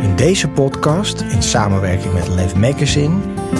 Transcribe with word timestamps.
In 0.00 0.16
deze 0.16 0.48
podcast, 0.48 1.20
in 1.20 1.42
samenwerking 1.42 2.14
met 2.14 2.28
Lev 2.28 2.54
Magazine, 2.54 3.14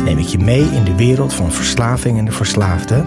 neem 0.05 0.19
ik 0.19 0.27
je 0.27 0.39
mee 0.39 0.65
in 0.65 0.85
de 0.85 0.97
wereld 0.97 1.35
van 1.35 1.53
verslaving 1.53 2.19
en 2.19 2.25
de 2.25 2.33
verslaafde. 2.33 3.05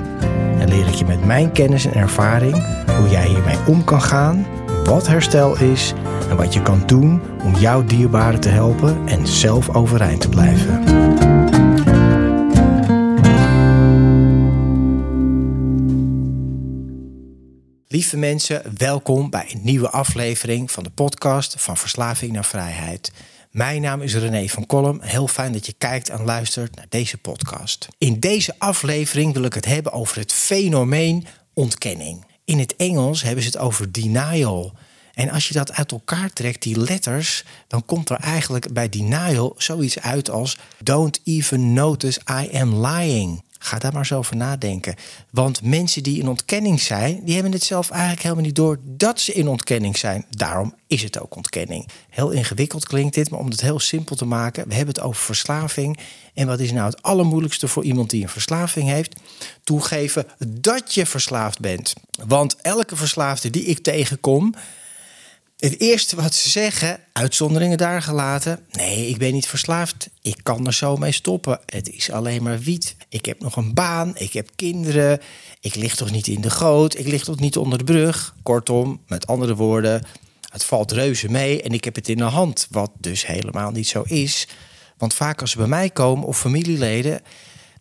En 0.60 0.68
leer 0.70 0.88
ik 0.88 0.94
je 0.94 1.06
met 1.06 1.26
mijn 1.26 1.52
kennis 1.52 1.86
en 1.86 1.94
ervaring 1.94 2.54
hoe 3.00 3.10
jij 3.10 3.28
hiermee 3.28 3.58
om 3.68 3.84
kan 3.84 4.02
gaan, 4.02 4.46
wat 4.84 5.08
herstel 5.08 5.60
is 5.60 5.94
en 6.30 6.38
wat 6.38 6.54
je 6.54 6.62
kan 6.62 6.84
doen 6.86 7.22
om 7.44 7.56
jouw 7.56 7.84
dierbaren 7.84 8.40
te 8.40 8.50
helpen 8.50 8.98
en 9.06 9.28
zelf 9.28 9.76
overeind 9.76 10.22
te 10.22 10.30
blijven. 10.30 10.84
Lieve 17.96 18.18
mensen, 18.18 18.74
welkom 18.78 19.30
bij 19.30 19.46
een 19.52 19.60
nieuwe 19.64 19.90
aflevering 19.90 20.72
van 20.72 20.84
de 20.84 20.90
podcast 20.90 21.56
van 21.58 21.78
Verslaving 21.78 22.32
naar 22.32 22.46
Vrijheid. 22.46 23.12
Mijn 23.52 23.82
naam 23.82 24.02
is 24.02 24.16
René 24.16 24.48
van 24.48 24.66
Kolm. 24.66 25.02
Heel 25.02 25.28
fijn 25.28 25.52
dat 25.52 25.66
je 25.66 25.74
kijkt 25.78 26.10
en 26.10 26.24
luistert 26.24 26.76
naar 26.76 26.86
deze 26.90 27.18
podcast. 27.18 27.88
In 27.98 28.20
deze 28.20 28.56
aflevering 28.58 29.34
wil 29.34 29.44
ik 29.44 29.54
het 29.54 29.66
hebben 29.66 29.92
over 29.92 30.18
het 30.18 30.34
fenomeen 30.34 31.26
ontkenning. 31.54 32.26
In 32.46 32.60
het 32.60 32.76
Engels 32.76 33.22
hebben 33.22 33.44
ze 33.44 33.50
het 33.50 33.58
over 33.58 33.92
denial. 33.92 34.74
En 35.14 35.30
als 35.30 35.48
je 35.48 35.54
dat 35.54 35.74
uit 35.74 35.92
elkaar 35.92 36.34
trekt, 36.34 36.62
die 36.62 36.80
letters, 36.80 37.44
dan 37.68 37.86
komt 37.86 38.10
er 38.10 38.20
eigenlijk 38.20 38.74
bij 38.74 38.90
denial 38.90 39.54
zoiets 39.58 40.00
uit 40.00 40.30
als 40.30 40.58
don't 40.84 41.20
even 41.24 41.74
notice 41.74 42.22
I 42.42 42.58
am 42.58 42.86
lying. 42.86 43.44
Ga 43.66 43.78
daar 43.78 43.92
maar 43.92 44.02
eens 44.02 44.12
over 44.12 44.36
nadenken. 44.36 44.96
Want 45.32 45.62
mensen 45.62 46.04
die 46.04 46.20
in 46.20 46.28
ontkenning 46.28 46.82
zijn, 46.82 47.22
die 47.24 47.34
hebben 47.34 47.52
het 47.52 47.64
zelf 47.64 47.90
eigenlijk 47.90 48.22
helemaal 48.22 48.44
niet 48.44 48.56
door 48.56 48.80
dat 48.84 49.20
ze 49.20 49.34
in 49.34 49.48
ontkenning 49.48 49.98
zijn. 49.98 50.26
Daarom 50.30 50.76
is 50.88 51.04
het 51.04 51.20
ook 51.20 51.36
ontkenning. 51.36 51.88
Heel 52.10 52.32
ingewikkeld 52.32 52.88
klinkt 52.88 53.16
dit, 53.16 53.30
maar 53.30 53.40
om 53.40 53.50
het 53.50 53.62
heel 53.62 53.80
simpel 53.80 54.16
te 54.16 54.26
maken, 54.26 54.68
we 54.68 54.74
hebben 54.74 54.96
het 54.96 55.04
over 55.04 55.24
verslaving. 55.24 56.00
En 56.34 56.48
wat 56.48 56.60
is 56.60 56.72
nou 56.72 56.86
het 56.86 57.02
allermoeilijkste 57.02 57.68
voor 57.68 57.84
iemand 57.84 58.10
die 58.10 58.22
een 58.24 58.30
verslaving 58.30 58.90
heeft? 58.90 59.16
Toegeven 59.64 60.26
dat 60.48 60.94
je 60.94 61.06
verslaafd 61.06 61.60
bent. 61.60 61.94
Want 62.28 62.56
elke 62.62 62.96
verslaafde 62.96 63.50
die 63.50 63.64
ik 63.64 63.80
tegenkom, 63.80 64.56
het 65.58 65.80
eerste 65.80 66.16
wat 66.16 66.36
ze 66.36 66.50
zeggen, 66.50 67.00
uitzonderingen 67.14 67.78
daar 67.78 68.02
gelaten. 68.02 68.66
Nee, 68.72 69.08
ik 69.08 69.18
ben 69.18 69.34
niet 69.34 69.48
verslaafd. 69.48 70.10
Ik 70.22 70.38
kan 70.44 70.66
er 70.66 70.74
zo 70.74 70.98
mee 70.98 71.12
stoppen. 71.12 71.60
Het 71.66 71.90
is 71.90 72.12
alleen 72.12 72.44
maar 72.44 72.60
wiet. 72.60 72.96
Ik 73.10 73.26
heb 73.26 73.42
nog 73.42 73.56
een 73.56 73.74
baan. 73.74 74.18
Ik 74.18 74.34
heb 74.34 74.50
kinderen. 74.56 75.20
Ik 75.60 75.76
lig 75.76 75.96
toch 75.96 76.12
niet 76.12 76.28
in 76.28 76.42
de 76.42 76.50
goot. 76.50 77.00
Ik 77.00 77.08
lig 77.08 77.24
toch 77.24 77.40
niet 77.40 77.58
onder 77.58 77.78
de 77.78 77.84
brug. 77.84 78.36
Kortom, 78.44 79.02
met 79.08 79.28
andere 79.28 79.56
woorden, 79.56 80.06
het 80.50 80.64
valt 80.64 80.92
reuze 80.92 81.30
mee 81.30 81.62
en 81.62 81.72
ik 81.72 81.84
heb 81.84 81.96
het 81.96 82.10
in 82.10 82.18
de 82.18 82.24
hand. 82.24 82.68
Wat 82.70 82.92
dus 82.98 83.26
helemaal 83.26 83.72
niet 83.72 83.88
zo 83.88 84.02
is. 84.02 84.48
Want 84.98 85.14
vaak 85.14 85.42
als 85.42 85.52
ze 85.52 85.58
bij 85.58 85.68
mij 85.68 85.90
komen 85.90 86.28
of 86.28 86.40
familieleden 86.40 87.22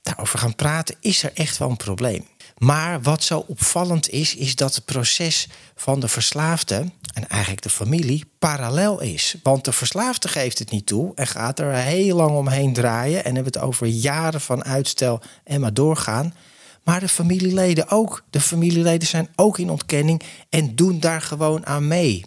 daarover 0.02 0.38
gaan 0.38 0.54
praten, 0.54 0.96
is 1.00 1.22
er 1.22 1.30
echt 1.34 1.58
wel 1.58 1.70
een 1.70 1.76
probleem. 1.76 2.26
Maar 2.58 3.02
wat 3.02 3.22
zo 3.22 3.44
opvallend 3.46 4.10
is, 4.10 4.34
is 4.34 4.56
dat 4.56 4.74
het 4.74 4.84
proces 4.84 5.48
van 5.74 6.00
de 6.00 6.08
verslaafde 6.08 6.90
en 7.14 7.28
eigenlijk 7.28 7.62
de 7.62 7.70
familie 7.70 8.24
parallel 8.38 9.00
is. 9.00 9.34
Want 9.42 9.64
de 9.64 9.72
verslaafde 9.72 10.28
geeft 10.28 10.58
het 10.58 10.70
niet 10.70 10.86
toe 10.86 11.12
en 11.14 11.26
gaat 11.26 11.58
er 11.58 11.72
heel 11.72 12.16
lang 12.16 12.30
omheen 12.30 12.72
draaien 12.72 13.24
en 13.24 13.34
hebben 13.34 13.52
het 13.52 13.62
over 13.62 13.86
jaren 13.86 14.40
van 14.40 14.64
uitstel 14.64 15.20
en 15.44 15.60
maar 15.60 15.74
doorgaan. 15.74 16.34
Maar 16.82 17.00
de 17.00 17.08
familieleden 17.08 17.88
ook. 17.88 18.24
De 18.30 18.40
familieleden 18.40 19.08
zijn 19.08 19.28
ook 19.36 19.58
in 19.58 19.70
ontkenning 19.70 20.22
en 20.48 20.74
doen 20.74 21.00
daar 21.00 21.22
gewoon 21.22 21.66
aan 21.66 21.88
mee. 21.88 22.24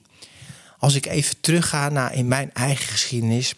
Als 0.80 0.96
ik 0.96 1.06
even 1.06 1.40
terugga 1.40 1.90
naar 1.90 2.14
in 2.14 2.28
mijn 2.28 2.54
eigen 2.54 2.88
geschiedenis. 2.88 3.56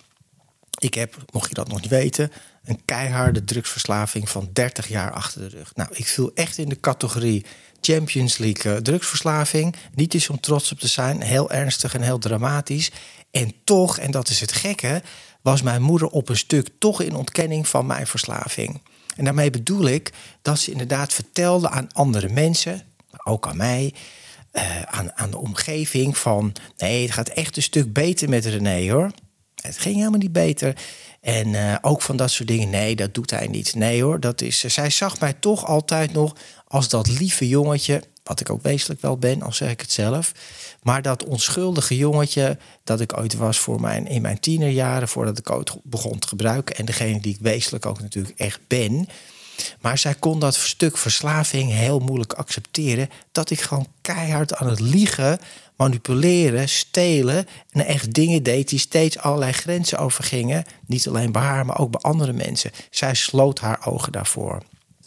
Ik 0.80 0.94
heb, 0.94 1.16
mocht 1.32 1.50
je 1.50 1.56
dat 1.56 1.68
nog 1.68 1.82
niet 1.82 1.90
weten, 1.90 2.32
een 2.64 2.82
keiharde 2.86 3.44
drugsverslaving 3.44 4.30
van 4.30 4.50
30 4.54 4.88
jaar 4.88 5.12
achter 5.12 5.42
de 5.42 5.58
rug. 5.58 5.76
Nou, 5.76 5.90
ik 5.94 6.08
viel 6.08 6.32
echt 6.34 6.58
in 6.58 6.70
de 6.70 6.80
categorie 6.80 7.46
Champions 7.82 8.38
League 8.38 8.74
eh, 8.74 8.82
drugsverslaving. 8.82 9.76
Niet 9.94 10.14
eens 10.14 10.30
om 10.30 10.40
trots 10.40 10.72
op 10.72 10.80
te 10.80 10.88
zijn, 10.88 11.22
heel 11.22 11.52
ernstig 11.52 11.94
en 11.94 12.02
heel 12.02 12.18
dramatisch. 12.18 12.92
En 13.32 13.54
toch, 13.64 13.98
en 13.98 14.12
dat 14.12 14.30
is 14.30 14.40
het 14.40 14.52
gekke, 14.52 15.02
was 15.42 15.62
mijn 15.62 15.82
moeder 15.82 16.08
op 16.08 16.30
een 16.30 16.38
stuk 16.38 16.70
toch 16.80 17.02
in 17.02 17.16
ontkenning 17.16 17.68
van 17.68 17.86
mijn 17.86 18.08
verslaving. 18.08 18.82
En 19.16 19.26
daarmee 19.26 19.50
bedoel 19.50 19.88
ik 19.88 20.12
dat 20.42 20.60
ze 20.60 20.72
inderdaad 20.72 21.14
vertelde 21.14 21.70
aan 21.70 21.94
andere 21.94 22.30
mensen, 22.30 22.82
ook 23.24 23.48
aan 23.48 23.58
mij, 23.58 23.94
uh, 24.54 24.82
aan, 24.82 25.12
aan 25.16 25.32
de 25.32 25.38
omgeving 25.38 26.18
van 26.18 26.54
nee, 26.78 27.02
het 27.02 27.12
gaat 27.12 27.30
echt 27.30 27.56
een 27.56 27.64
stuk 27.64 27.94
beter 27.94 28.30
met 28.30 28.46
René 28.46 28.92
hoor. 28.92 29.12
Het 29.62 29.78
ging 29.78 29.96
helemaal 29.96 30.20
niet 30.20 30.32
beter. 30.32 30.76
En 31.22 31.48
uh, 31.48 31.76
ook 31.82 32.02
van 32.02 32.18
dat 32.18 32.32
soort 32.32 32.48
dingen. 32.48 32.70
Nee, 32.70 32.96
dat 32.96 33.14
doet 33.14 33.32
hij 33.32 33.48
niet. 33.48 33.76
Nee 33.76 34.04
hoor, 34.04 34.20
dat 34.20 34.42
is. 34.42 34.60
Zij 34.60 34.90
zag 34.90 35.20
mij 35.20 35.34
toch 35.34 35.66
altijd 35.66 36.14
nog 36.14 36.36
als 36.68 36.90
dat 36.90 37.08
lieve 37.08 37.48
jongetje. 37.48 38.04
Wat 38.24 38.40
ik 38.40 38.50
ook 38.50 38.62
wezenlijk 38.62 39.02
wel 39.02 39.18
ben, 39.18 39.42
al 39.42 39.54
zeg 39.54 39.72
ik 39.72 39.82
het 39.82 39.92
zelf. 39.92 40.32
Maar 40.84 41.02
dat 41.02 41.26
onschuldige 41.26 41.98
jongetje 41.98 42.58
dat 42.84 43.00
ik 43.00 43.18
ooit 43.18 43.34
was 43.34 43.58
voor 43.58 43.82
mijn, 43.82 44.08
in 44.08 44.22
mijn 44.22 44.40
tienerjaren, 44.40 45.08
voordat 45.08 45.38
ik 45.38 45.52
ooit 45.52 45.76
begon 45.84 46.20
te 46.20 46.28
gebruiken. 46.28 46.76
En 46.76 46.86
degene 46.86 47.22
die 47.22 47.34
ik 47.34 47.42
wezenlijk 47.42 47.86
ook 47.86 48.02
natuurlijk 48.02 48.40
echt 48.40 48.60
ben. 48.68 49.08
Maar 49.82 49.98
zij 49.98 50.14
kon 50.14 50.40
dat 50.40 50.56
stuk 50.56 50.98
verslaving 50.98 51.72
heel 51.72 52.00
moeilijk 52.00 52.34
accepteren. 52.34 53.10
Dat 53.32 53.50
ik 53.50 53.62
gewoon 53.62 53.88
keihard 54.02 54.56
aan 54.56 54.68
het 54.70 54.80
liegen, 54.80 55.40
manipuleren, 55.76 56.70
stelen. 56.70 57.48
En 57.72 57.86
echt 57.86 58.14
dingen 58.14 58.44
deed 58.44 58.70
die 58.70 58.80
steeds 58.80 59.18
allerlei 59.18 59.52
grenzen 59.52 59.98
overgingen. 59.98 60.66
Niet 60.86 61.08
alleen 61.08 61.32
bij 61.32 61.42
haar, 61.42 61.66
maar 61.66 61.80
ook 61.80 61.92
bij 61.92 62.02
andere 62.02 62.34
mensen. 62.34 62.72
Zij 62.90 63.14
sloot 63.14 63.60
haar 63.60 63.86
ogen 63.86 64.12
daarvoor. 64.12 64.62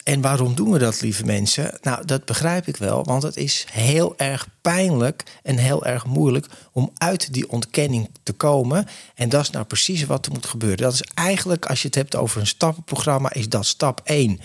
En 0.04 0.20
waarom 0.20 0.54
doen 0.54 0.70
we 0.70 0.78
dat, 0.78 1.00
lieve 1.00 1.24
mensen? 1.24 1.78
Nou, 1.82 2.04
dat 2.04 2.24
begrijp 2.24 2.66
ik 2.66 2.76
wel, 2.76 3.04
want 3.04 3.22
het 3.22 3.36
is 3.36 3.66
heel 3.70 4.18
erg 4.18 4.48
pijnlijk 4.60 5.22
en 5.42 5.56
heel 5.56 5.86
erg 5.86 6.06
moeilijk 6.06 6.46
om 6.72 6.90
uit 6.94 7.32
die 7.32 7.50
ontkenning 7.50 8.08
te 8.22 8.32
komen. 8.32 8.86
En 9.14 9.28
dat 9.28 9.42
is 9.42 9.50
nou 9.50 9.64
precies 9.64 10.04
wat 10.04 10.26
er 10.26 10.32
moet 10.32 10.46
gebeuren. 10.46 10.78
Dat 10.78 10.92
is 10.92 11.04
eigenlijk, 11.14 11.66
als 11.66 11.80
je 11.80 11.86
het 11.86 11.96
hebt 11.96 12.16
over 12.16 12.40
een 12.40 12.46
stappenprogramma, 12.46 13.32
is 13.32 13.48
dat 13.48 13.66
stap 13.66 14.00
1. 14.04 14.40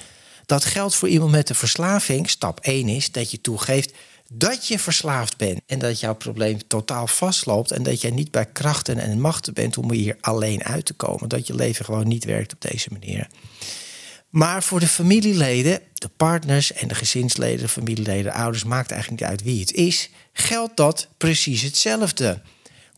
Dat 0.45 0.65
geldt 0.65 0.95
voor 0.95 1.09
iemand 1.09 1.31
met 1.31 1.49
een 1.49 1.55
verslaving. 1.55 2.29
Stap 2.29 2.59
1 2.59 2.87
is 2.89 3.11
dat 3.11 3.31
je 3.31 3.41
toegeeft 3.41 3.93
dat 4.33 4.67
je 4.67 4.79
verslaafd 4.79 5.37
bent 5.37 5.61
en 5.65 5.79
dat 5.79 5.99
jouw 5.99 6.15
probleem 6.15 6.67
totaal 6.67 7.07
vastloopt 7.07 7.71
en 7.71 7.83
dat 7.83 8.01
jij 8.01 8.11
niet 8.11 8.31
bij 8.31 8.45
krachten 8.45 8.97
en 8.97 9.21
machten 9.21 9.53
bent 9.53 9.77
om 9.77 9.91
hier 9.91 10.17
alleen 10.21 10.63
uit 10.63 10.85
te 10.85 10.93
komen. 10.93 11.29
Dat 11.29 11.47
je 11.47 11.55
leven 11.55 11.85
gewoon 11.85 12.07
niet 12.07 12.25
werkt 12.25 12.53
op 12.53 12.61
deze 12.61 12.89
manier. 12.91 13.27
Maar 14.29 14.63
voor 14.63 14.79
de 14.79 14.87
familieleden, 14.87 15.81
de 15.93 16.09
partners 16.17 16.73
en 16.73 16.87
de 16.87 16.95
gezinsleden, 16.95 17.59
de 17.59 17.67
familieleden, 17.67 18.23
de 18.23 18.31
ouders, 18.31 18.63
maakt 18.63 18.91
eigenlijk 18.91 19.21
niet 19.21 19.29
uit 19.29 19.43
wie 19.43 19.59
het 19.59 19.73
is, 19.73 20.09
geldt 20.33 20.77
dat 20.77 21.07
precies 21.17 21.61
hetzelfde. 21.61 22.41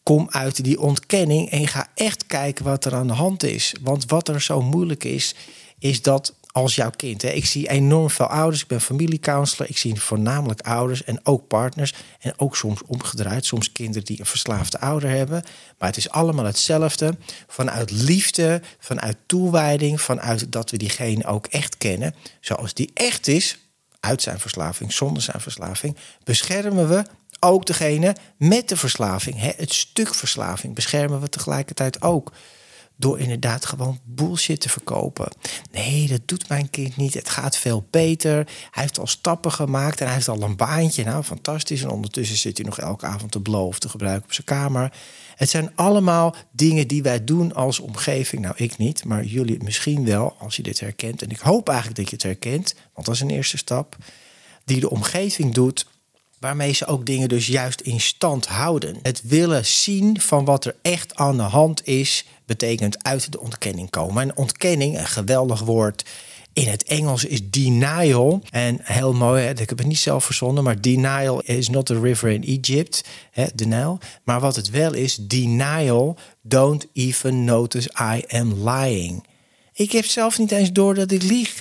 Kom 0.04 0.28
uit 0.30 0.64
die 0.64 0.80
ontkenning 0.80 1.50
en 1.50 1.68
ga 1.68 1.88
echt 1.96 2.26
kijken 2.26 2.66
wat 2.66 2.86
er 2.86 2.96
aan 2.96 3.08
de 3.08 3.14
hand 3.14 3.44
is. 3.44 3.74
Want 3.82 4.06
wat 4.06 4.28
er 4.28 4.42
zo 4.42 4.62
moeilijk 4.62 5.04
is, 5.04 5.36
is 5.80 6.02
dat 6.02 6.36
als 6.52 6.76
jouw 6.76 6.90
kind. 6.90 7.22
Hè. 7.22 7.30
Ik 7.30 7.46
zie 7.46 7.70
enorm 7.70 8.10
veel 8.10 8.26
ouders. 8.26 8.62
Ik 8.62 8.68
ben 8.68 8.82
familiecounselor. 8.82 9.70
Ik 9.70 9.78
zie 9.78 10.02
voornamelijk 10.02 10.62
ouders 10.62 11.04
en 11.04 11.20
ook 11.24 11.48
partners. 11.48 11.94
En 12.20 12.34
ook 12.38 12.56
soms 12.56 12.82
omgedraaid. 12.86 13.46
Soms 13.46 13.72
kinderen 13.72 14.06
die 14.06 14.20
een 14.20 14.26
verslaafde 14.26 14.80
ouder 14.80 15.10
hebben. 15.10 15.44
Maar 15.78 15.88
het 15.90 15.98
is 15.98 16.10
allemaal 16.10 16.46
hetzelfde. 16.46 17.18
Vanuit 17.48 17.92
liefde, 17.92 18.62
vanuit 18.80 19.18
toewijding, 19.26 20.02
vanuit 20.02 20.52
dat 20.52 20.72
we 20.72 20.78
diegene 20.78 21.26
ook 21.26 21.46
echt 21.46 21.78
kennen. 21.78 22.16
Zoals 22.40 22.74
die 22.74 22.92
echt 22.94 23.28
is, 23.28 23.58
uit 24.00 24.22
zijn 24.22 24.40
verslaving, 24.40 24.94
zonder 24.94 25.24
zijn 25.24 25.42
verslaving, 25.42 25.98
beschermen 26.24 26.90
we 26.90 27.04
ook 27.40 27.66
degene 27.66 28.16
met 28.38 28.70
de 28.70 28.78
verslaving. 28.78 29.40
Hè, 29.40 29.52
het 29.56 29.74
stuk 29.74 30.16
verslaving 30.16 30.76
beschermen 30.76 31.22
we 31.22 31.30
tegelijkertijd 31.30 32.02
ook. 32.02 32.32
Door 33.00 33.20
inderdaad 33.20 33.66
gewoon 33.66 34.00
bullshit 34.04 34.62
te 34.62 34.70
verkopen. 34.70 35.32
Nee, 35.72 36.08
dat 36.08 36.22
doet 36.26 36.50
mijn 36.50 36.70
kind 36.70 36.98
niet. 36.98 37.14
Het 37.14 37.30
gaat 37.30 37.58
veel 37.58 37.88
beter. 37.90 38.36
Hij 38.72 38.84
heeft 38.84 39.00
al 39.00 39.08
stappen 39.08 39.52
gemaakt 39.52 40.00
en 40.00 40.06
hij 40.06 40.16
heeft 40.16 40.28
al 40.28 40.42
een 40.42 40.56
baantje. 40.56 41.04
Nou, 41.04 41.24
fantastisch. 41.24 41.82
En 41.84 41.90
ondertussen 41.90 42.38
zit 42.38 42.58
hij 42.58 42.66
nog 42.66 42.80
elke 42.80 43.06
avond 43.06 43.32
te 43.32 43.42
blowen 43.42 43.80
te 43.80 43.90
gebruiken 43.90 44.24
op 44.24 44.34
zijn 44.34 44.48
kamer. 44.48 44.94
Het 45.36 45.50
zijn 45.50 45.72
allemaal 45.76 46.36
dingen 46.52 46.88
die 46.88 47.04
wij 47.04 47.24
doen 47.24 47.54
als 47.54 47.80
omgeving. 47.80 48.42
Nou, 48.42 48.54
ik 48.58 48.78
niet, 48.78 49.06
maar 49.06 49.24
jullie 49.24 49.64
misschien 49.64 50.06
wel 50.06 50.36
als 50.40 50.56
je 50.56 50.64
dit 50.64 50.80
herkent. 50.80 51.22
En 51.22 51.30
ik 51.30 51.40
hoop 51.40 51.68
eigenlijk 51.68 51.98
dat 51.98 52.10
je 52.10 52.16
het 52.16 52.26
herkent, 52.26 52.76
want 52.94 53.06
dat 53.06 53.16
is 53.16 53.22
een 53.22 53.30
eerste 53.30 53.58
stap. 53.58 53.98
Die 54.66 54.80
de 54.80 54.90
omgeving 54.90 55.54
doet 55.54 55.86
waarmee 56.40 56.74
ze 56.74 56.86
ook 56.86 57.06
dingen 57.06 57.30
dus 57.30 57.48
juist 57.48 57.82
in 57.82 58.00
stand 58.00 58.48
houden. 58.48 59.00
Het 59.02 59.22
willen 59.24 59.66
zien 59.66 60.22
van 60.22 60.46
wat 60.46 60.66
er 60.66 60.76
echt 60.82 61.16
aan 61.16 61.38
de 61.38 61.44
hand 61.44 61.88
is, 61.88 62.26
betekent 62.46 63.04
uit 63.04 63.32
de 63.32 63.40
ontkenning 63.40 63.90
komen. 63.90 64.24
En 64.24 64.38
ontkenning, 64.38 64.98
een 64.98 65.08
geweldig 65.08 65.60
woord. 65.60 66.06
In 66.54 66.68
het 66.68 66.84
Engels 66.84 67.26
is 67.26 67.50
denial. 67.50 68.42
En 68.50 68.80
heel 68.84 69.14
mooi, 69.14 69.44
hè, 69.44 69.50
ik 69.50 69.70
heb 69.70 69.78
het 69.78 69.88
niet 69.88 69.98
zelf 69.98 70.26
verzonnen, 70.26 70.64
maar 70.64 70.82
denial 70.82 71.42
is 71.42 71.70
not 71.70 71.92
a 71.92 72.00
river 72.00 72.30
in 72.30 72.44
Egypt. 72.44 73.04
Hè, 73.32 73.46
denial. 73.56 74.00
Maar 74.24 74.40
wat 74.40 74.56
het 74.56 74.70
wel 74.70 74.94
is, 74.94 75.16
denial, 75.16 76.18
don't 76.42 76.88
even 76.94 77.44
notice 77.44 77.92
I 78.16 78.36
am 78.38 78.70
lying. 78.70 79.28
Ik 79.74 79.92
heb 79.92 80.06
zelf 80.06 80.40
niet 80.40 80.52
eens 80.52 80.72
door 80.72 80.96
dat 80.96 81.12
ik 81.12 81.24
lieg. 81.24 81.59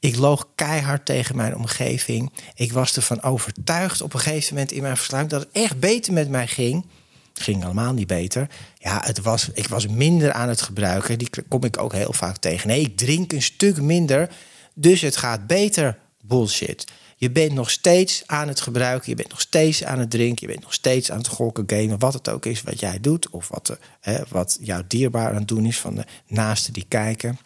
Ik 0.00 0.16
loog 0.16 0.46
keihard 0.54 1.06
tegen 1.06 1.36
mijn 1.36 1.56
omgeving. 1.56 2.32
Ik 2.54 2.72
was 2.72 2.96
ervan 2.96 3.22
overtuigd 3.22 4.00
op 4.00 4.14
een 4.14 4.20
gegeven 4.20 4.54
moment 4.54 4.72
in 4.72 4.82
mijn 4.82 4.96
verslaving 4.96 5.30
dat 5.30 5.40
het 5.40 5.50
echt 5.52 5.80
beter 5.80 6.12
met 6.12 6.28
mij 6.28 6.46
ging. 6.46 6.86
Ging 7.34 7.64
allemaal 7.64 7.92
niet 7.92 8.06
beter. 8.06 8.48
Ja, 8.78 9.00
het 9.04 9.20
was, 9.20 9.50
ik 9.54 9.68
was 9.68 9.86
minder 9.86 10.32
aan 10.32 10.48
het 10.48 10.62
gebruiken. 10.62 11.18
Die 11.18 11.28
kom 11.48 11.64
ik 11.64 11.78
ook 11.78 11.92
heel 11.92 12.12
vaak 12.12 12.36
tegen. 12.36 12.68
Nee, 12.68 12.80
ik 12.80 12.96
drink 12.96 13.32
een 13.32 13.42
stuk 13.42 13.80
minder. 13.80 14.30
Dus 14.74 15.00
het 15.00 15.16
gaat 15.16 15.46
beter. 15.46 15.98
Bullshit. 16.20 16.84
Je 17.16 17.30
bent 17.30 17.52
nog 17.52 17.70
steeds 17.70 18.22
aan 18.26 18.48
het 18.48 18.60
gebruiken. 18.60 19.10
Je 19.10 19.16
bent 19.16 19.28
nog 19.28 19.40
steeds 19.40 19.84
aan 19.84 19.98
het 19.98 20.10
drinken. 20.10 20.46
Je 20.46 20.52
bent 20.52 20.64
nog 20.64 20.74
steeds 20.74 21.10
aan 21.10 21.18
het 21.18 21.26
gokken, 21.26 21.64
gamen. 21.66 21.98
Wat 21.98 22.12
het 22.12 22.28
ook 22.28 22.46
is 22.46 22.62
wat 22.62 22.80
jij 22.80 23.00
doet. 23.00 23.30
Of 23.30 23.48
wat, 23.48 23.78
hè, 24.00 24.18
wat 24.28 24.58
jouw 24.60 24.82
dierbaar 24.86 25.28
aan 25.28 25.34
het 25.34 25.48
doen 25.48 25.66
is 25.66 25.78
van 25.78 25.94
de 25.94 26.04
naasten 26.26 26.72
die 26.72 26.86
kijken. 26.88 27.38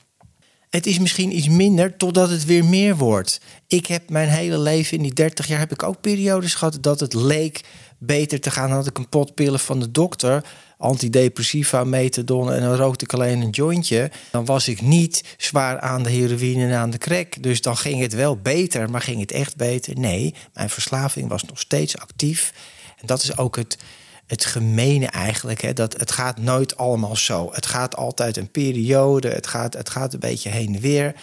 Het 0.74 0.86
is 0.86 0.98
misschien 0.98 1.36
iets 1.36 1.48
minder 1.48 1.96
totdat 1.96 2.30
het 2.30 2.44
weer 2.44 2.64
meer 2.64 2.96
wordt. 2.96 3.40
Ik 3.66 3.86
heb 3.86 4.10
mijn 4.10 4.28
hele 4.28 4.58
leven 4.58 4.96
in 4.96 5.02
die 5.02 5.12
30 5.12 5.46
jaar 5.46 5.58
heb 5.58 5.72
ik 5.72 5.82
ook 5.82 6.00
periodes 6.00 6.54
gehad 6.54 6.78
dat 6.80 7.00
het 7.00 7.14
leek 7.14 7.60
beter 7.98 8.40
te 8.40 8.50
gaan. 8.50 8.70
Had 8.70 8.86
ik 8.86 8.98
een 8.98 9.08
pot 9.08 9.34
pillen 9.34 9.60
van 9.60 9.80
de 9.80 9.90
dokter, 9.90 10.44
antidepressiva, 10.78 11.84
methadon 11.84 12.52
en 12.52 12.60
dan 12.60 12.74
rookte 12.74 13.04
ik 13.04 13.12
alleen 13.12 13.40
een 13.40 13.50
jointje. 13.50 14.10
Dan 14.30 14.44
was 14.44 14.68
ik 14.68 14.80
niet 14.80 15.34
zwaar 15.36 15.80
aan 15.80 16.02
de 16.02 16.10
heroïne 16.10 16.66
en 16.66 16.74
aan 16.74 16.90
de 16.90 16.98
crack. 16.98 17.42
Dus 17.42 17.60
dan 17.60 17.76
ging 17.76 18.00
het 18.00 18.14
wel 18.14 18.36
beter, 18.36 18.90
maar 18.90 19.00
ging 19.00 19.20
het 19.20 19.32
echt 19.32 19.56
beter? 19.56 19.98
Nee, 19.98 20.34
mijn 20.54 20.70
verslaving 20.70 21.28
was 21.28 21.42
nog 21.44 21.58
steeds 21.58 21.98
actief. 21.98 22.52
En 23.00 23.06
dat 23.06 23.22
is 23.22 23.36
ook 23.36 23.56
het, 23.56 23.78
het 24.26 24.44
gemene 24.44 25.06
eigenlijk. 25.06 25.60
Hè, 25.60 25.72
dat 25.72 25.98
het 25.98 26.12
gaat 26.12 26.38
nooit 26.38 26.76
allemaal 26.76 27.16
zo. 27.16 27.48
Het 27.52 27.66
gaat 27.66 27.96
altijd 27.96 28.36
een 28.36 28.50
periode. 28.50 29.28
Het 29.28 29.46
gaat, 29.46 29.74
het 29.74 29.90
gaat 29.90 30.12
een 30.12 30.20
beetje 30.20 30.50
heen 30.50 30.74
en 30.74 30.80
weer. 30.80 31.14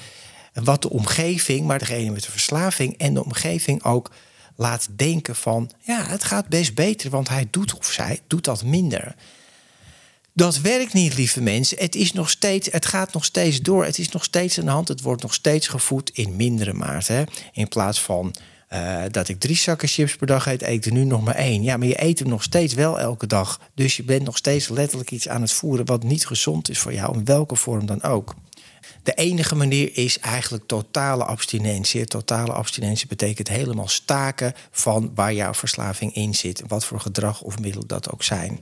En 0.54 0.64
wat 0.64 0.82
de 0.82 0.90
omgeving, 0.90 1.66
maar 1.66 1.80
degene 1.80 2.12
met 2.12 2.24
de 2.24 2.32
verslaving 2.32 2.98
en 2.98 3.14
de 3.14 3.24
omgeving 3.24 3.84
ook 3.84 4.12
laat 4.56 4.88
denken 4.96 5.36
van... 5.36 5.72
ja, 5.80 6.06
het 6.06 6.24
gaat 6.24 6.48
best 6.48 6.76
beter, 6.76 7.10
want 7.10 7.30
hij 7.30 7.48
doet 7.52 7.78
of 7.78 7.92
zij 7.92 8.20
doet 8.28 8.44
dat 8.44 8.64
minder. 8.64 9.16
Dat 10.34 10.60
werkt 10.60 10.94
niet, 10.94 11.18
lieve 11.18 11.42
mensen. 11.42 11.78
Het, 11.78 11.96
is 11.96 12.14
nog 12.14 12.30
steeds, 12.30 12.72
het 12.72 12.86
gaat 12.86 13.14
nog 13.14 13.26
steeds 13.26 13.62
door. 13.62 13.86
Het 13.86 13.98
is 13.98 14.10
nog 14.10 14.24
steeds 14.24 14.60
aan 14.60 14.66
de 14.66 14.72
hand. 14.72 14.88
Het 14.88 15.02
wordt 15.02 15.22
nog 15.22 15.34
steeds 15.34 15.68
gevoed 15.68 16.10
in 16.10 16.36
mindere 16.36 16.74
mate. 16.74 17.28
In 17.54 17.68
plaats 17.68 18.02
van 18.02 18.36
uh, 18.74 19.04
dat 19.12 19.28
ik 19.28 19.40
drie 19.40 19.56
zakken 19.56 19.88
chips 19.88 20.16
per 20.16 20.28
dag 20.28 20.48
eet, 20.48 20.62
eet 20.62 20.86
er 20.86 20.92
nu 20.92 21.04
nog 21.04 21.24
maar 21.24 21.36
één. 21.36 21.64
Ja, 21.64 21.78
maar 21.78 21.88
je 21.88 22.04
eet 22.04 22.20
hem 22.20 22.28
nog 22.28 22.44
steeds 22.44 22.74
wel 22.74 23.00
elke 23.00 23.28
dag. 23.28 23.60
Dus 23.74 23.98
je 23.98 24.04
bent 24.04 24.24
nog 24.24 24.38
steeds 24.38 24.70
letterlijk 24.70 25.12
iets 25.12 25.28
aan 25.28 25.42
het 25.42 25.52
voeren 25.52 25.86
wat 25.86 26.04
niet 26.04 26.28
gezond 26.28 26.70
is 26.70 26.80
voor 26.80 26.94
jou, 26.94 27.18
in 27.18 27.26
welke 27.26 27.56
vorm 27.56 27.86
dan 27.86 28.04
ook. 28.04 28.36
De 29.04 29.14
enige 29.14 29.56
manier 29.56 29.98
is 29.98 30.20
eigenlijk 30.20 30.64
totale 30.68 31.24
abstinentie. 31.24 32.06
Totale 32.06 32.52
abstinentie 32.52 33.08
betekent 33.08 33.48
helemaal 33.48 33.88
staken 33.88 34.54
van 34.72 35.12
waar 35.16 35.34
jouw 35.34 35.54
verslaving 35.54 36.16
in 36.16 36.36
zit. 36.36 36.64
Wat 36.68 36.86
voor 36.86 37.00
gedrag 37.00 37.42
of 37.42 37.60
middel 37.60 37.86
dat 37.86 38.12
ook 38.12 38.24
zijn. 38.24 38.60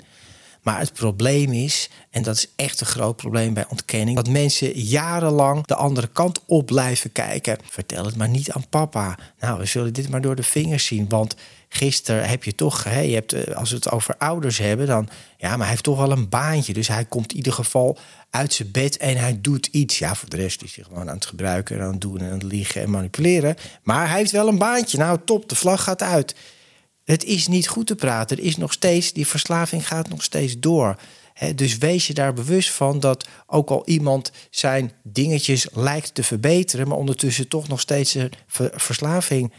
Maar 0.61 0.79
het 0.79 0.93
probleem 0.93 1.51
is, 1.51 1.89
en 2.09 2.23
dat 2.23 2.35
is 2.35 2.47
echt 2.55 2.81
een 2.81 2.87
groot 2.87 3.15
probleem 3.15 3.53
bij 3.53 3.65
ontkenning, 3.69 4.15
dat 4.15 4.29
mensen 4.29 4.79
jarenlang 4.79 5.65
de 5.65 5.75
andere 5.75 6.07
kant 6.07 6.41
op 6.45 6.65
blijven 6.65 7.11
kijken. 7.11 7.57
Vertel 7.69 8.05
het 8.05 8.15
maar 8.15 8.29
niet 8.29 8.51
aan 8.51 8.69
papa. 8.69 9.17
Nou, 9.39 9.59
we 9.59 9.65
zullen 9.65 9.93
dit 9.93 10.09
maar 10.09 10.21
door 10.21 10.35
de 10.35 10.43
vingers 10.43 10.85
zien, 10.85 11.09
want 11.09 11.35
gisteren 11.69 12.29
heb 12.29 12.43
je 12.43 12.55
toch, 12.55 12.83
hè, 12.83 12.99
je 12.99 13.13
hebt, 13.13 13.33
eh, 13.33 13.55
als 13.55 13.69
we 13.69 13.75
het 13.75 13.91
over 13.91 14.15
ouders 14.17 14.57
hebben, 14.57 14.87
dan 14.87 15.09
ja, 15.37 15.49
maar 15.49 15.59
hij 15.59 15.69
heeft 15.69 15.83
toch 15.83 15.97
wel 15.97 16.11
een 16.11 16.29
baantje. 16.29 16.73
Dus 16.73 16.87
hij 16.87 17.05
komt 17.05 17.31
in 17.31 17.37
ieder 17.37 17.53
geval 17.53 17.97
uit 18.29 18.53
zijn 18.53 18.71
bed 18.71 18.97
en 18.97 19.17
hij 19.17 19.41
doet 19.41 19.65
iets. 19.65 19.99
Ja, 19.99 20.15
voor 20.15 20.29
de 20.29 20.37
rest 20.37 20.63
is 20.63 20.75
hij 20.75 20.83
gewoon 20.83 21.09
aan 21.09 21.15
het 21.15 21.25
gebruiken 21.25 21.75
en 21.75 21.83
aan 21.83 21.91
het 21.91 22.01
doen 22.01 22.19
en 22.19 22.25
aan 22.25 22.33
het 22.33 22.43
liegen 22.43 22.81
en 22.81 22.89
manipuleren. 22.89 23.55
Maar 23.83 24.09
hij 24.09 24.17
heeft 24.17 24.31
wel 24.31 24.47
een 24.47 24.57
baantje. 24.57 24.97
Nou, 24.97 25.19
top, 25.25 25.49
de 25.49 25.55
vlag 25.55 25.83
gaat 25.83 26.01
uit. 26.01 26.35
Het 27.09 27.23
is 27.23 27.47
niet 27.47 27.67
goed 27.67 27.87
te 27.87 27.95
praten. 27.95 28.37
Er 28.37 28.43
is 28.43 28.57
nog 28.57 28.73
steeds, 28.73 29.13
die 29.13 29.27
verslaving 29.27 29.87
gaat 29.87 30.09
nog 30.09 30.23
steeds 30.23 30.59
door. 30.59 30.95
dus 31.55 31.77
wees 31.77 32.07
je 32.07 32.13
daar 32.13 32.33
bewust 32.33 32.71
van 32.71 32.99
dat 32.99 33.27
ook 33.47 33.69
al 33.69 33.81
iemand 33.85 34.31
zijn 34.49 34.91
dingetjes 35.03 35.67
lijkt 35.73 36.13
te 36.13 36.23
verbeteren, 36.23 36.87
maar 36.87 36.97
ondertussen 36.97 37.47
toch 37.47 37.67
nog 37.67 37.79
steeds 37.79 38.13
een 38.13 38.31
verslaving 38.75 39.53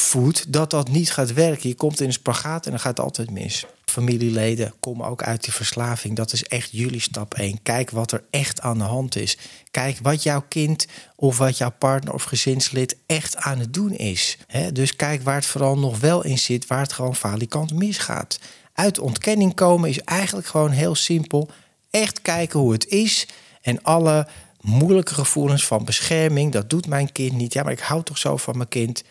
voedt, 0.00 0.52
dat 0.52 0.70
dat 0.70 0.88
niet 0.88 1.12
gaat 1.12 1.32
werken. 1.32 1.68
Je 1.68 1.74
komt 1.74 2.00
in 2.00 2.06
een 2.06 2.12
spagaat 2.12 2.64
en 2.64 2.70
dan 2.70 2.80
gaat 2.80 2.96
het 2.96 3.06
altijd 3.06 3.30
mis. 3.30 3.66
Familieleden 3.84 4.72
komen 4.80 5.06
ook 5.06 5.22
uit 5.22 5.44
die 5.44 5.52
verslaving. 5.52 6.16
Dat 6.16 6.32
is 6.32 6.44
echt 6.44 6.68
jullie 6.72 7.00
stap 7.00 7.34
1. 7.34 7.62
Kijk 7.62 7.90
wat 7.90 8.12
er 8.12 8.24
echt 8.30 8.60
aan 8.60 8.78
de 8.78 8.84
hand 8.84 9.16
is. 9.16 9.38
Kijk 9.70 9.98
wat 10.02 10.22
jouw 10.22 10.44
kind 10.48 10.86
of 11.16 11.38
wat 11.38 11.58
jouw 11.58 11.72
partner 11.78 12.14
of 12.14 12.22
gezinslid 12.22 12.96
echt 13.06 13.36
aan 13.36 13.58
het 13.58 13.74
doen 13.74 13.92
is. 13.92 14.38
dus 14.72 14.96
kijk 14.96 15.22
waar 15.22 15.34
het 15.34 15.46
vooral 15.46 15.78
nog 15.78 15.98
wel 15.98 16.24
in 16.24 16.38
zit, 16.38 16.66
waar 16.66 16.82
het 16.82 16.92
gewoon 16.92 17.16
falikant 17.16 17.74
misgaat. 17.74 18.38
Uit 18.72 18.98
ontkenning 18.98 19.54
komen 19.54 19.88
is 19.88 20.00
eigenlijk 20.00 20.46
gewoon 20.46 20.70
heel 20.70 20.94
simpel. 20.94 21.50
Echt 21.90 22.22
kijken 22.22 22.60
hoe 22.60 22.72
het 22.72 22.86
is 22.86 23.28
en 23.62 23.82
alle 23.82 24.28
moeilijke 24.60 25.14
gevoelens 25.14 25.66
van 25.66 25.84
bescherming, 25.84 26.52
dat 26.52 26.70
doet 26.70 26.86
mijn 26.86 27.12
kind 27.12 27.32
niet. 27.32 27.52
Ja, 27.52 27.62
maar 27.62 27.72
ik 27.72 27.80
hou 27.80 28.02
toch 28.02 28.18
zo 28.18 28.36
van 28.36 28.56
mijn 28.56 28.68
kind. 28.68 29.02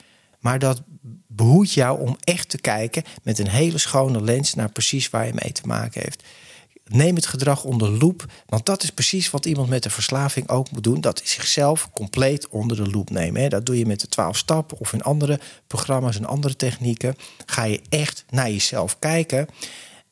Maar 0.46 0.60
dat 0.60 0.82
behoedt 1.28 1.74
jou 1.74 2.00
om 2.00 2.18
echt 2.24 2.50
te 2.50 2.58
kijken 2.58 3.04
met 3.24 3.40
een 3.40 3.48
hele 3.48 3.78
schone 3.78 4.22
lens 4.22 4.54
naar 4.54 4.72
precies 4.72 5.10
waar 5.10 5.26
je 5.26 5.34
mee 5.34 5.52
te 5.52 5.62
maken 5.66 6.02
heeft. 6.02 6.24
Neem 6.86 7.16
het 7.16 7.26
gedrag 7.26 7.64
onder 7.64 7.90
loep, 7.90 8.26
want 8.46 8.66
dat 8.66 8.84
is 8.84 8.90
precies 8.90 9.30
wat 9.30 9.46
iemand 9.46 9.70
met 9.70 9.86
een 9.86 9.92
verslaving 9.92 10.50
ook 10.50 10.72
moet 10.72 10.84
doen. 10.84 11.02
Dat 11.02 11.22
is 11.22 11.32
zichzelf 11.32 11.90
compleet 11.92 12.48
onder 12.48 12.78
de 12.78 12.90
loep 12.90 13.10
nemen. 13.10 13.50
Dat 13.50 13.66
doe 13.66 13.78
je 13.78 13.86
met 13.86 14.00
de 14.00 14.08
twaalf 14.08 14.38
stappen 14.38 14.78
of 14.78 14.94
in 14.94 15.04
andere 15.04 15.40
programma's 15.68 16.18
en 16.18 16.26
andere 16.26 16.56
technieken. 16.56 17.16
Ga 17.46 17.64
je 17.64 17.82
echt 17.90 18.26
naar 18.30 18.50
jezelf 18.50 19.00
kijken 19.00 19.48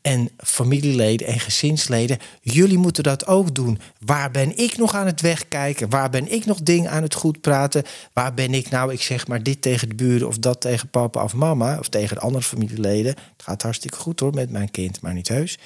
en 0.03 0.29
familieleden 0.37 1.27
en 1.27 1.39
gezinsleden, 1.39 2.17
jullie 2.41 2.77
moeten 2.77 3.03
dat 3.03 3.27
ook 3.27 3.55
doen. 3.55 3.79
Waar 4.05 4.31
ben 4.31 4.57
ik 4.57 4.77
nog 4.77 4.95
aan 4.95 5.05
het 5.05 5.21
wegkijken? 5.21 5.89
Waar 5.89 6.09
ben 6.09 6.31
ik 6.31 6.45
nog 6.45 6.61
dingen 6.61 6.91
aan 6.91 7.01
het 7.03 7.13
goed 7.13 7.41
praten? 7.41 7.83
Waar 8.13 8.33
ben 8.33 8.53
ik 8.53 8.69
nou, 8.69 8.93
ik 8.93 9.01
zeg 9.01 9.27
maar 9.27 9.43
dit 9.43 9.61
tegen 9.61 9.89
de 9.89 9.95
buren 9.95 10.27
of 10.27 10.37
dat 10.37 10.61
tegen 10.61 10.89
papa 10.89 11.23
of 11.23 11.33
mama 11.33 11.79
of 11.79 11.89
tegen 11.89 12.17
andere 12.17 12.43
familieleden? 12.43 13.15
Het 13.15 13.43
gaat 13.43 13.61
hartstikke 13.61 13.97
goed 13.97 14.19
hoor 14.19 14.33
met 14.33 14.49
mijn 14.49 14.71
kind, 14.71 15.01
maar 15.01 15.13
niet 15.13 15.27
heus. 15.27 15.57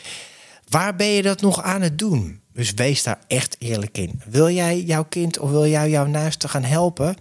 Waar 0.69 0.95
ben 0.95 1.07
je 1.07 1.21
dat 1.21 1.41
nog 1.41 1.61
aan 1.61 1.81
het 1.81 1.97
doen? 1.97 2.39
Dus 2.53 2.73
wees 2.73 3.03
daar 3.03 3.19
echt 3.27 3.55
eerlijk 3.59 3.97
in. 3.97 4.21
Wil 4.29 4.49
jij 4.49 4.81
jouw 4.81 5.05
kind 5.09 5.39
of 5.39 5.49
wil 5.49 5.67
jij 5.67 5.89
jouw 5.89 6.05
naaste 6.05 6.47
gaan 6.47 6.63
helpen? 6.63 7.15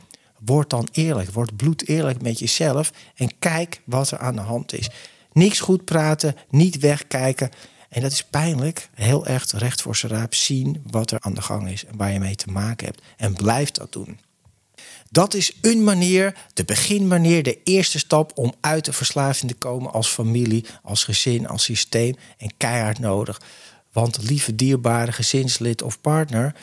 Word 0.44 0.70
dan 0.70 0.88
eerlijk. 0.92 1.30
Word 1.30 1.56
bloed 1.56 1.88
eerlijk 1.88 2.22
met 2.22 2.38
jezelf 2.38 2.92
en 3.14 3.38
kijk 3.38 3.80
wat 3.84 4.10
er 4.10 4.18
aan 4.18 4.34
de 4.34 4.40
hand 4.40 4.72
is. 4.72 4.90
Niks 5.36 5.60
goed 5.60 5.84
praten, 5.84 6.36
niet 6.50 6.78
wegkijken. 6.78 7.50
En 7.88 8.02
dat 8.02 8.12
is 8.12 8.24
pijnlijk. 8.24 8.88
Heel 8.94 9.26
erg 9.26 9.50
recht 9.50 9.82
voor 9.82 9.96
zijn 9.96 10.12
raap 10.12 10.34
zien 10.34 10.82
wat 10.90 11.10
er 11.10 11.20
aan 11.20 11.34
de 11.34 11.42
gang 11.42 11.70
is 11.70 11.84
en 11.84 11.96
waar 11.96 12.12
je 12.12 12.18
mee 12.18 12.36
te 12.36 12.50
maken 12.50 12.86
hebt. 12.86 13.02
En 13.16 13.34
blijf 13.34 13.70
dat 13.70 13.92
doen. 13.92 14.18
Dat 15.10 15.34
is 15.34 15.52
een 15.60 15.84
manier, 15.84 16.34
de 16.54 16.64
beginmanier, 16.64 17.42
de 17.42 17.58
eerste 17.64 17.98
stap 17.98 18.32
om 18.34 18.54
uit 18.60 18.84
de 18.84 18.92
verslaving 18.92 19.50
te 19.50 19.56
komen 19.56 19.92
als 19.92 20.08
familie, 20.08 20.64
als 20.82 21.04
gezin, 21.04 21.48
als 21.48 21.64
systeem 21.64 22.16
en 22.38 22.50
keihard 22.56 22.98
nodig. 22.98 23.40
Want 23.92 24.22
lieve 24.22 24.54
dierbare 24.54 25.12
gezinslid 25.12 25.82
of 25.82 26.00
partner 26.00 26.54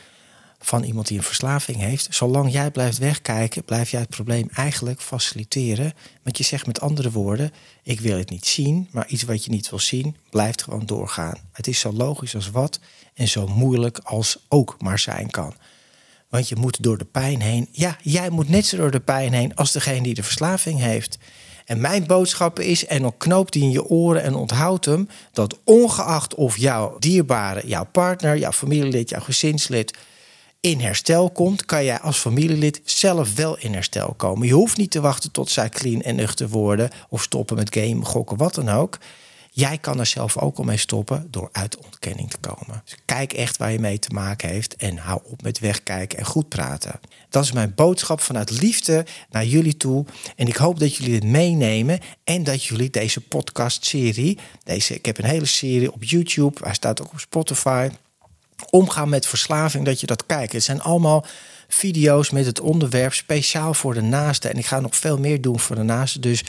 van 0.66 0.84
iemand 0.84 1.08
die 1.08 1.18
een 1.18 1.24
verslaving 1.24 1.78
heeft, 1.78 2.08
zolang 2.10 2.52
jij 2.52 2.72
blijft 2.72 2.98
wegkijken, 2.98 3.64
blijf 3.64 3.90
jij 3.92 4.00
het 4.00 4.10
probleem 4.10 4.50
eigenlijk 4.54 5.02
faciliteren. 5.02 5.94
Want 6.24 6.38
je 6.38 6.44
zegt 6.44 6.68
met 6.68 6.82
andere 6.82 7.12
woorden: 7.12 7.52
ik 7.84 8.00
wil 8.00 8.18
het 8.18 8.30
niet 8.30 8.46
zien, 8.46 8.88
maar 8.92 9.08
iets 9.08 9.24
wat 9.24 9.46
je 9.46 9.52
niet 9.52 9.70
wil 9.70 9.80
zien, 9.80 10.16
blijft 10.30 10.64
gewoon 10.64 10.86
doorgaan. 10.86 11.38
Het 11.52 11.68
is 11.68 11.80
zo 11.80 11.92
logisch 11.92 12.36
als 12.36 12.50
wat 12.52 12.80
en 13.14 13.28
zo 13.28 13.48
moeilijk 13.48 14.00
als 14.04 14.38
ook 14.50 14.76
maar 14.80 15.00
zijn 15.00 15.30
kan. 15.30 15.54
Want 16.30 16.50
je 16.50 16.56
moet 16.56 16.84
door 16.84 16.98
de 16.98 17.06
pijn 17.06 17.42
heen. 17.42 17.68
Ja, 17.72 17.98
jij 18.02 18.30
moet 18.30 18.50
net 18.50 18.66
zo 18.66 18.78
door 18.78 18.92
de 18.92 19.00
pijn 19.00 19.34
heen 19.34 19.56
als 19.56 19.72
degene 19.72 20.04
die 20.04 20.14
de 20.14 20.24
verslaving 20.24 20.80
heeft. 20.80 21.18
En 21.66 21.82
mijn 21.82 22.06
boodschap 22.06 22.60
is, 22.60 22.86
en 22.86 23.02
dan 23.02 23.48
die 23.50 23.64
in 23.64 23.72
je 23.72 23.86
oren 23.86 24.24
en 24.24 24.36
onthoud 24.36 24.86
hem, 24.86 25.08
dat 25.32 25.60
ongeacht 25.64 26.36
of 26.36 26.58
jouw 26.58 26.96
dierbare, 27.00 27.68
jouw 27.68 27.86
partner, 27.86 28.38
jouw 28.38 28.52
familielid, 28.52 29.10
jouw 29.10 29.22
gezinslid 29.22 29.98
in 30.64 30.80
herstel 30.80 31.30
komt, 31.30 31.66
kan 31.66 31.84
jij 31.86 32.00
als 32.00 32.18
familielid 32.18 32.82
zelf 32.84 33.36
wel 33.36 33.58
in 33.58 33.74
herstel 33.74 34.14
komen. 34.14 34.48
Je 34.48 34.54
hoeft 34.54 34.78
niet 34.78 34.92
te 34.92 35.02
wachten 35.02 35.32
tot 35.32 35.50
zij 35.50 35.70
clean 35.70 36.02
en 36.02 36.16
nuchter 36.16 36.50
worden 36.50 36.90
of 37.10 37.22
stoppen 37.22 37.56
met 37.56 37.76
game, 37.76 38.06
gokken, 38.06 38.38
wat 38.38 38.56
dan 38.56 38.70
ook. 38.70 38.98
Jij 39.52 39.78
kan 39.78 40.00
er 40.00 40.06
zelf 40.06 40.38
ook 40.38 40.58
al 40.58 40.64
mee 40.64 40.78
stoppen 40.78 41.28
door 41.32 41.50
uit 41.52 41.78
ontkenning 41.78 42.30
te 42.30 42.38
komen. 42.38 42.82
Dus 42.86 42.96
kijk 43.06 43.34
echt 43.34 43.58
waar 43.58 43.72
je 43.72 43.80
mee 43.80 44.00
te 44.00 44.10
maken 44.14 44.50
heeft 44.50 44.76
en 44.76 44.98
hou 44.98 45.22
op 45.24 45.42
met 45.42 45.60
wegkijken 45.60 46.18
en 46.20 46.26
goed 46.26 46.50
praten. 46.50 47.00
Dat 47.30 47.44
is 47.44 47.52
mijn 47.52 47.74
boodschap 47.76 48.22
vanuit 48.22 48.62
liefde 48.62 49.06
naar 49.30 49.46
jullie 49.46 49.78
toe. 49.78 50.06
En 50.36 50.48
ik 50.48 50.56
hoop 50.56 50.80
dat 50.80 50.96
jullie 50.96 51.20
dit 51.20 51.30
meenemen 51.30 52.00
en 52.24 52.44
dat 52.44 52.64
jullie 52.64 52.90
deze 52.90 53.22
podcast-serie, 53.22 54.38
deze, 54.64 54.94
ik 54.94 55.06
heb 55.06 55.18
een 55.18 55.26
hele 55.26 55.46
serie 55.46 55.94
op 55.94 56.04
YouTube, 56.04 56.60
hij 56.64 56.74
staat 56.74 57.02
ook 57.02 57.12
op 57.12 57.20
Spotify. 57.20 57.90
Omgaan 58.70 59.10
met 59.10 59.26
verslaving, 59.26 59.86
dat 59.86 60.00
je 60.00 60.08
dat 60.08 60.26
kijkt. 60.26 60.54
Het 60.54 60.64
zijn 60.64 60.82
allemaal 60.82 61.26
video's 61.68 62.30
met 62.30 62.46
het 62.46 62.60
onderwerp 62.60 63.14
speciaal 63.14 63.74
voor 63.74 63.94
de 63.94 64.02
naaste. 64.02 64.50
En 64.50 64.58
ik 64.58 64.66
ga 64.66 64.80
nog 64.80 64.96
veel 64.96 65.18
meer 65.18 65.42
doen 65.42 65.60
voor 65.60 65.76
de 65.76 65.84
naaste. 65.84 66.20
Dus 66.20 66.40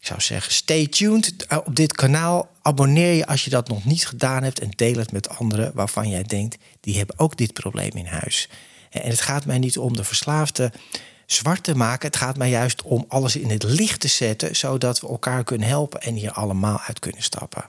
ik 0.00 0.06
zou 0.06 0.20
zeggen, 0.20 0.52
stay 0.52 0.86
tuned 0.86 1.46
op 1.64 1.76
dit 1.76 1.92
kanaal. 1.92 2.50
Abonneer 2.62 3.12
je 3.12 3.26
als 3.26 3.44
je 3.44 3.50
dat 3.50 3.68
nog 3.68 3.84
niet 3.84 4.06
gedaan 4.06 4.42
hebt 4.42 4.60
en 4.60 4.70
deel 4.70 4.96
het 4.96 5.12
met 5.12 5.28
anderen 5.28 5.70
waarvan 5.74 6.08
jij 6.08 6.22
denkt, 6.22 6.56
die 6.80 6.96
hebben 6.96 7.18
ook 7.18 7.36
dit 7.36 7.52
probleem 7.52 7.92
in 7.92 8.06
huis. 8.06 8.48
En 8.90 9.10
het 9.10 9.20
gaat 9.20 9.44
mij 9.44 9.58
niet 9.58 9.78
om 9.78 9.96
de 9.96 10.04
verslaafde 10.04 10.72
zwart 11.26 11.62
te 11.62 11.74
maken. 11.74 12.06
Het 12.06 12.16
gaat 12.16 12.36
mij 12.36 12.50
juist 12.50 12.82
om 12.82 13.04
alles 13.08 13.36
in 13.36 13.50
het 13.50 13.62
licht 13.62 14.00
te 14.00 14.08
zetten, 14.08 14.56
zodat 14.56 15.00
we 15.00 15.08
elkaar 15.08 15.44
kunnen 15.44 15.68
helpen 15.68 16.00
en 16.00 16.14
hier 16.14 16.32
allemaal 16.32 16.80
uit 16.86 16.98
kunnen 16.98 17.22
stappen. 17.22 17.68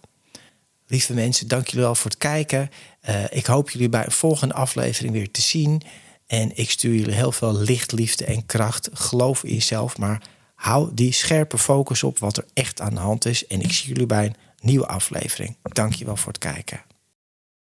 Lieve 0.91 1.13
mensen, 1.13 1.48
dank 1.48 1.67
jullie 1.67 1.86
wel 1.86 1.96
voor 1.96 2.10
het 2.10 2.19
kijken. 2.19 2.69
Uh, 3.10 3.24
ik 3.29 3.46
hoop 3.46 3.69
jullie 3.69 3.89
bij 3.89 4.05
een 4.05 4.12
volgende 4.12 4.53
aflevering 4.53 5.13
weer 5.13 5.31
te 5.31 5.41
zien. 5.41 5.81
En 6.27 6.58
ik 6.58 6.69
stuur 6.69 6.96
jullie 6.96 7.13
heel 7.13 7.31
veel 7.31 7.53
licht, 7.53 7.91
liefde 7.91 8.25
en 8.25 8.46
kracht. 8.46 8.89
Geloof 8.93 9.43
in 9.43 9.53
jezelf, 9.53 9.98
maar 9.98 10.22
hou 10.55 10.89
die 10.93 11.12
scherpe 11.12 11.58
focus 11.58 12.03
op 12.03 12.19
wat 12.19 12.38
er 12.38 12.46
echt 12.53 12.81
aan 12.81 12.93
de 12.93 13.00
hand 13.00 13.25
is. 13.25 13.48
En 13.48 13.62
ik 13.62 13.72
zie 13.72 13.88
jullie 13.88 14.05
bij 14.05 14.25
een 14.25 14.36
nieuwe 14.62 14.88
aflevering. 14.88 15.58
Dank 15.62 15.93
je 15.93 16.05
wel 16.05 16.15
voor 16.15 16.31
het 16.31 16.41
kijken. 16.41 16.81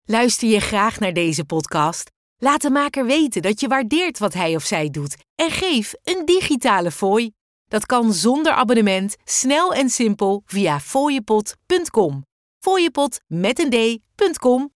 Luister 0.06 0.50
je 0.50 0.60
graag 0.60 1.00
naar 1.00 1.14
deze 1.14 1.46
podcast? 1.46 2.12
Laat 2.38 2.62
de 2.62 2.70
maker 2.70 3.06
weten 3.06 3.42
dat 3.42 3.60
je 3.60 3.68
waardeert 3.68 4.20
wat 4.20 4.34
hij 4.34 4.56
of 4.56 4.64
zij 4.64 4.90
doet 4.90 5.16
en 5.36 5.52
geef 5.52 5.94
een 6.04 6.26
digitale 6.26 6.92
fooi. 6.92 7.32
Dat 7.68 7.86
kan 7.86 8.14
zonder 8.14 8.54
abonnement, 8.54 9.16
snel 9.26 9.74
en 9.74 9.90
simpel 9.90 10.42
via 10.46 10.80
fooiepot.com. 10.80 12.26
Fooiepot 12.60 13.20
met 13.28 13.60
een 13.60 13.70
d.com 13.70 14.76